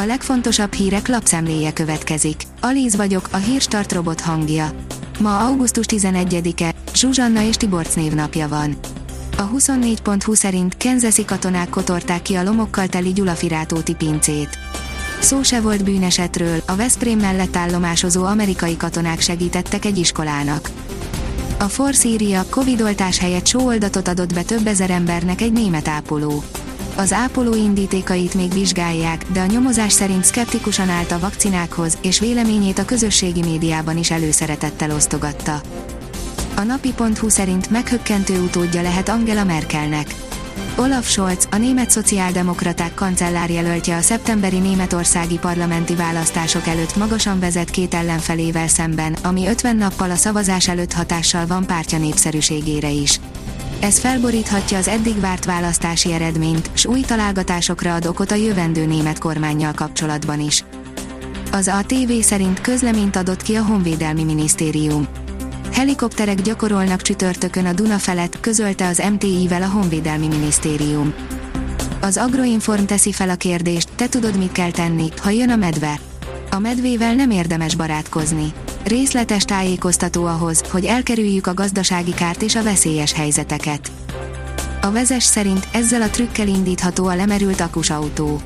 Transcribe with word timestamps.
A 0.00 0.04
legfontosabb 0.04 0.72
hírek 0.72 1.08
lapszemléje 1.08 1.72
következik. 1.72 2.42
Alíz 2.60 2.96
vagyok, 2.96 3.28
a 3.30 3.36
hírstart 3.36 3.92
robot 3.92 4.20
hangja. 4.20 4.70
Ma 5.20 5.38
augusztus 5.38 5.86
11-e, 5.88 6.74
Zsuzsanna 6.94 7.42
és 7.42 7.56
Tiborc 7.56 7.94
névnapja 7.94 8.48
van. 8.48 8.76
A 9.36 9.50
24.20 9.50 10.34
szerint 10.34 10.76
Kenzeszi 10.76 11.24
katonák 11.24 11.68
kotorták 11.68 12.22
ki 12.22 12.34
a 12.34 12.42
lomokkal 12.42 12.86
teli 12.86 13.12
Gyulafirátóti 13.12 13.94
pincét. 13.94 14.58
Szó 15.20 15.42
se 15.42 15.60
volt 15.60 15.84
bűnesetről, 15.84 16.62
a 16.66 16.76
Veszprém 16.76 17.18
mellett 17.18 17.56
állomásozó 17.56 18.24
amerikai 18.24 18.76
katonák 18.76 19.20
segítettek 19.20 19.84
egy 19.84 19.98
iskolának. 19.98 20.70
A 21.58 21.64
Force 21.64 22.08
írja, 22.08 22.44
Covid 22.50 22.80
oltás 22.80 23.18
helyett 23.18 23.46
sóoldatot 23.46 24.08
adott 24.08 24.34
be 24.34 24.42
több 24.42 24.66
ezer 24.66 24.90
embernek 24.90 25.40
egy 25.40 25.52
német 25.52 25.88
ápoló. 25.88 26.42
Az 26.98 27.12
ápoló 27.12 27.54
indítékait 27.54 28.34
még 28.34 28.52
vizsgálják, 28.52 29.24
de 29.32 29.40
a 29.40 29.46
nyomozás 29.46 29.92
szerint 29.92 30.24
szkeptikusan 30.24 30.88
állt 30.88 31.10
a 31.10 31.18
vakcinákhoz, 31.18 31.98
és 32.02 32.18
véleményét 32.18 32.78
a 32.78 32.84
közösségi 32.84 33.40
médiában 33.40 33.96
is 33.96 34.10
előszeretettel 34.10 34.90
osztogatta. 34.90 35.60
A 36.56 36.62
napi.hu 36.62 37.28
szerint 37.28 37.70
meghökkentő 37.70 38.40
utódja 38.40 38.82
lehet 38.82 39.08
Angela 39.08 39.44
Merkelnek. 39.44 40.14
Olaf 40.76 41.08
Scholz, 41.08 41.48
a 41.50 41.56
német 41.56 41.90
szociáldemokraták 41.90 42.94
kancellárjelöltje 42.94 43.96
a 43.96 44.02
szeptemberi 44.02 44.58
németországi 44.58 45.38
parlamenti 45.38 45.94
választások 45.94 46.66
előtt 46.66 46.96
magasan 46.96 47.40
vezet 47.40 47.70
két 47.70 47.94
ellenfelével 47.94 48.68
szemben, 48.68 49.16
ami 49.22 49.46
50 49.46 49.76
nappal 49.76 50.10
a 50.10 50.16
szavazás 50.16 50.68
előtt 50.68 50.92
hatással 50.92 51.46
van 51.46 51.66
pártja 51.66 51.98
népszerűségére 51.98 52.90
is. 52.90 53.20
Ez 53.80 53.98
felboríthatja 53.98 54.78
az 54.78 54.88
eddig 54.88 55.20
várt 55.20 55.44
választási 55.44 56.12
eredményt, 56.12 56.70
s 56.74 56.86
új 56.86 57.00
találgatásokra 57.00 57.94
ad 57.94 58.06
okot 58.06 58.30
a 58.30 58.34
jövendő 58.34 58.86
német 58.86 59.18
kormányjal 59.18 59.72
kapcsolatban 59.72 60.40
is. 60.40 60.64
Az 61.52 61.68
ATV 61.68 62.12
szerint 62.20 62.60
közleményt 62.60 63.16
adott 63.16 63.42
ki 63.42 63.54
a 63.54 63.64
Honvédelmi 63.64 64.24
Minisztérium. 64.24 65.08
Helikopterek 65.72 66.42
gyakorolnak 66.42 67.02
csütörtökön 67.02 67.66
a 67.66 67.72
Duna 67.72 67.98
felett, 67.98 68.40
közölte 68.40 68.86
az 68.86 69.02
MTI-vel 69.12 69.62
a 69.62 69.68
Honvédelmi 69.68 70.26
Minisztérium. 70.26 71.14
Az 72.00 72.16
Agroinform 72.16 72.84
teszi 72.84 73.12
fel 73.12 73.28
a 73.28 73.34
kérdést, 73.34 73.88
te 73.96 74.08
tudod 74.08 74.38
mit 74.38 74.52
kell 74.52 74.70
tenni, 74.70 75.08
ha 75.22 75.30
jön 75.30 75.50
a 75.50 75.56
medve. 75.56 76.00
A 76.50 76.58
medvével 76.58 77.14
nem 77.14 77.30
érdemes 77.30 77.74
barátkozni. 77.74 78.52
Részletes 78.88 79.44
tájékoztató 79.44 80.24
ahhoz, 80.24 80.62
hogy 80.70 80.84
elkerüljük 80.84 81.46
a 81.46 81.54
gazdasági 81.54 82.14
kárt 82.14 82.42
és 82.42 82.54
a 82.54 82.62
veszélyes 82.62 83.12
helyzeteket. 83.12 83.90
A 84.80 84.90
vezes 84.90 85.22
szerint 85.22 85.68
ezzel 85.72 86.02
a 86.02 86.08
trükkel 86.08 86.48
indítható 86.48 87.06
a 87.06 87.14
lemerült 87.14 87.60
akus 87.60 87.90
autó. 87.90 88.40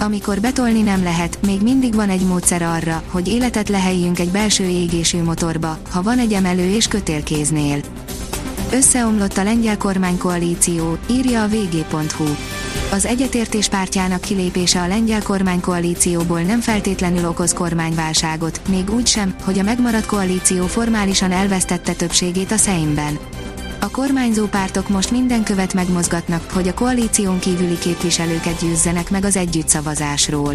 Amikor 0.00 0.40
betolni 0.40 0.82
nem 0.82 1.02
lehet, 1.02 1.38
még 1.46 1.62
mindig 1.62 1.94
van 1.94 2.08
egy 2.08 2.26
módszer 2.26 2.62
arra, 2.62 3.02
hogy 3.10 3.28
életet 3.28 3.68
leheljünk 3.68 4.18
egy 4.18 4.30
belső 4.30 4.64
égésű 4.64 5.22
motorba, 5.22 5.78
ha 5.90 6.02
van 6.02 6.18
egy 6.18 6.32
emelő 6.32 6.68
és 6.68 6.88
kötélkéznél. 6.88 7.80
Összeomlott 8.72 9.36
a 9.36 9.42
lengyel 9.42 9.76
kormánykoalíció, 9.76 10.98
írja 11.10 11.42
a 11.42 11.48
vg.hu. 11.48 12.24
Az 12.92 13.06
egyetértés 13.06 13.68
pártjának 13.68 14.20
kilépése 14.20 14.80
a 14.80 14.86
lengyel 14.86 15.22
kormánykoalícióból 15.22 16.40
nem 16.40 16.60
feltétlenül 16.60 17.28
okoz 17.28 17.52
kormányválságot, 17.52 18.60
még 18.68 18.90
úgy 18.90 19.06
sem, 19.06 19.34
hogy 19.44 19.58
a 19.58 19.62
megmaradt 19.62 20.06
koalíció 20.06 20.66
formálisan 20.66 21.32
elvesztette 21.32 21.92
többségét 21.92 22.52
a 22.52 22.56
Szeimben. 22.56 23.18
A 23.80 23.90
kormányzó 23.90 24.46
pártok 24.46 24.88
most 24.88 25.10
minden 25.10 25.42
követ 25.42 25.74
megmozgatnak, 25.74 26.50
hogy 26.50 26.68
a 26.68 26.74
koalíción 26.74 27.38
kívüli 27.38 27.78
képviselőket 27.78 28.60
győzzenek 28.60 29.10
meg 29.10 29.24
az 29.24 29.36
együttszavazásról. 29.36 30.54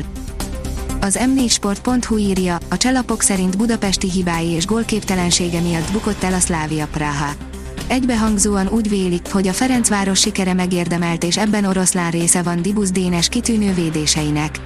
Az 1.02 1.20
m4sport.hu 1.22 2.18
írja, 2.18 2.58
a 2.70 2.78
cselapok 2.78 3.22
szerint 3.22 3.58
budapesti 3.58 4.10
hibái 4.10 4.48
és 4.48 4.66
gólképtelensége 4.66 5.60
miatt 5.60 5.92
bukott 5.92 6.24
el 6.24 6.34
a 6.34 6.40
Szlávia 6.40 6.88
Praha. 6.92 7.49
Egybehangzóan 7.90 8.68
úgy 8.68 8.90
vélik, 8.90 9.32
hogy 9.32 9.48
a 9.48 9.54
Ferencváros 9.54 10.20
sikere 10.20 10.54
megérdemelt 10.54 11.24
és 11.24 11.38
ebben 11.38 11.66
oroszlán 11.66 12.12
része 12.12 12.42
van 12.42 12.62
Dibusz 12.62 12.92
Dénes 12.92 13.30
kitűnő 13.30 13.74
védéseinek. 13.74 14.60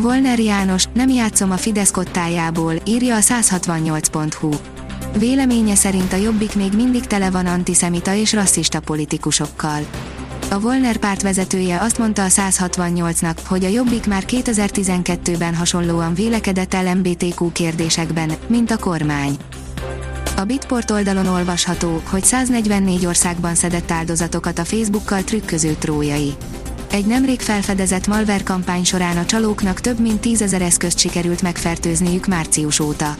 Volner 0.00 0.38
János, 0.38 0.84
nem 0.94 1.08
játszom 1.08 1.50
a 1.50 1.56
Fidesz 1.56 1.90
kottájából, 1.90 2.74
írja 2.84 3.16
a 3.16 3.18
168.hu. 3.18 4.50
Véleménye 5.18 5.74
szerint 5.74 6.12
a 6.12 6.16
Jobbik 6.16 6.54
még 6.54 6.72
mindig 6.72 7.06
tele 7.06 7.30
van 7.30 7.46
antiszemita 7.46 8.14
és 8.14 8.32
rasszista 8.32 8.80
politikusokkal. 8.80 9.86
A 10.50 10.60
Volner 10.60 10.96
párt 10.96 11.22
vezetője 11.22 11.80
azt 11.80 11.98
mondta 11.98 12.24
a 12.24 12.28
168-nak, 12.28 13.36
hogy 13.46 13.64
a 13.64 13.68
Jobbik 13.68 14.06
már 14.06 14.24
2012-ben 14.26 15.54
hasonlóan 15.54 16.14
vélekedett 16.14 16.74
LMBTQ 16.74 17.52
kérdésekben, 17.52 18.32
mint 18.46 18.70
a 18.70 18.78
kormány. 18.78 19.36
A 20.36 20.44
Bitport 20.44 20.90
oldalon 20.90 21.26
olvasható, 21.26 22.02
hogy 22.04 22.24
144 22.24 23.06
országban 23.06 23.54
szedett 23.54 23.90
áldozatokat 23.90 24.58
a 24.58 24.64
Facebookkal 24.64 25.22
trükköző 25.22 25.72
trójai. 25.78 26.34
Egy 26.90 27.06
nemrég 27.06 27.40
felfedezett 27.40 28.06
malware 28.06 28.42
kampány 28.42 28.84
során 28.84 29.16
a 29.16 29.24
csalóknak 29.24 29.80
több 29.80 30.00
mint 30.00 30.20
10 30.20 30.42
ezer 30.42 30.62
eszközt 30.62 30.98
sikerült 30.98 31.42
megfertőzniük 31.42 32.26
március 32.26 32.80
óta. 32.80 33.16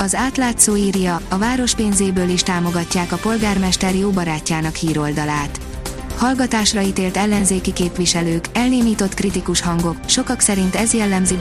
Az 0.00 0.14
átlátszó 0.14 0.76
írja, 0.76 1.20
a 1.28 1.38
város 1.38 1.74
pénzéből 1.74 2.28
is 2.28 2.42
támogatják 2.42 3.12
a 3.12 3.16
polgármester 3.16 3.94
jó 3.94 4.10
barátjának 4.10 4.74
híroldalát. 4.74 5.60
Hallgatásra 6.16 6.80
ítélt 6.80 7.16
ellenzéki 7.16 7.72
képviselők, 7.72 8.44
elnémított 8.52 9.14
kritikus 9.14 9.60
hangok, 9.60 9.96
sokak 10.06 10.40
szerint 10.40 10.74
ez 10.74 10.92
jellemzi 10.92 11.36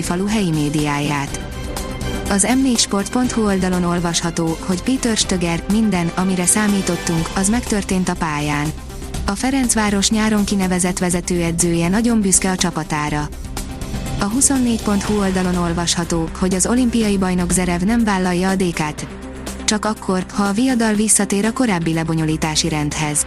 falu 0.00 0.26
helyi 0.26 0.50
médiáját. 0.50 1.59
Az 2.30 2.46
m4sport.hu 2.48 3.44
oldalon 3.44 3.84
olvasható, 3.84 4.56
hogy 4.60 4.82
Peter 4.82 5.16
Stöger, 5.16 5.62
minden, 5.72 6.10
amire 6.14 6.46
számítottunk, 6.46 7.30
az 7.36 7.48
megtörtént 7.48 8.08
a 8.08 8.14
pályán. 8.14 8.72
A 9.26 9.34
Ferencváros 9.34 10.10
nyáron 10.10 10.44
kinevezett 10.44 10.98
vezetőedzője 10.98 11.88
nagyon 11.88 12.20
büszke 12.20 12.50
a 12.50 12.56
csapatára. 12.56 13.28
A 14.20 14.30
24.hu 14.30 15.18
oldalon 15.18 15.56
olvasható, 15.56 16.28
hogy 16.38 16.54
az 16.54 16.66
olimpiai 16.66 17.18
bajnok 17.18 17.50
Zerev 17.50 17.80
nem 17.80 18.04
vállalja 18.04 18.48
a 18.48 18.56
DK-t. 18.56 19.06
Csak 19.64 19.84
akkor, 19.84 20.24
ha 20.32 20.42
a 20.42 20.52
viadal 20.52 20.94
visszatér 20.94 21.44
a 21.44 21.52
korábbi 21.52 21.92
lebonyolítási 21.92 22.68
rendhez. 22.68 23.26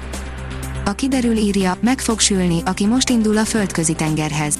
A 0.85 0.93
kiderül 0.93 1.35
írja, 1.35 1.77
meg 1.81 1.99
fog 1.99 2.19
sülni, 2.19 2.61
aki 2.65 2.85
most 2.85 3.09
indul 3.09 3.37
a 3.37 3.45
földközi 3.45 3.93
tengerhez. 3.93 4.59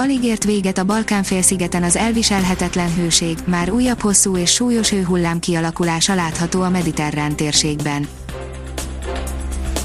Alig 0.00 0.24
ért 0.24 0.44
véget 0.44 0.78
a 0.78 0.84
Balkán-félszigeten 0.84 1.82
az 1.82 1.96
elviselhetetlen 1.96 2.94
hőség, 2.94 3.38
már 3.44 3.70
újabb 3.70 4.00
hosszú 4.00 4.36
és 4.36 4.52
súlyos 4.52 4.90
hőhullám 4.90 5.38
kialakulása 5.38 6.14
látható 6.14 6.62
a 6.62 6.70
mediterrán 6.70 7.36
térségben. 7.36 8.08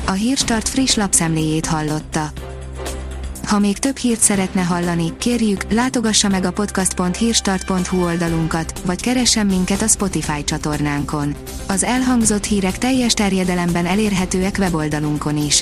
A 0.06 0.12
Hírstart 0.12 0.70
friss 0.70 0.96
lapszemléjét 0.96 1.66
hallotta. 1.66 2.32
Ha 3.46 3.60
még 3.60 3.78
több 3.78 3.98
hírt 3.98 4.20
szeretne 4.20 4.62
hallani, 4.62 5.18
kérjük, 5.18 5.72
látogassa 5.72 6.28
meg 6.28 6.46
a 6.46 6.52
podcast.hírstart.hu 6.52 8.04
oldalunkat, 8.04 8.82
vagy 8.86 9.02
keressen 9.02 9.46
minket 9.46 9.82
a 9.82 9.88
Spotify 9.88 10.44
csatornánkon. 10.44 11.36
Az 11.68 11.84
elhangzott 11.84 12.46
hírek 12.46 12.78
teljes 12.78 13.14
terjedelemben 13.14 13.86
elérhetőek 13.86 14.56
weboldalunkon 14.60 15.38
is. 15.38 15.62